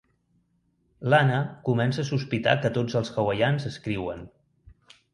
L'Anna 1.13 1.37
comença 1.69 2.03
a 2.05 2.11
sospitar 2.13 2.57
que 2.65 2.75
tots 2.81 2.99
els 3.03 3.15
hawaians 3.17 3.71
escriuen. 3.75 4.29